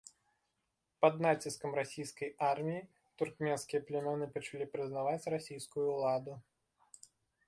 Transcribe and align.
Пад 1.05 1.13
націскам 1.25 1.71
расійскай 1.79 2.31
арміі 2.51 2.79
туркменскія 3.23 3.81
плямёны 3.89 4.25
пачалі 4.39 4.65
прызнаваць 4.79 5.29
расійскую 5.35 5.85
ўладу. 5.95 6.33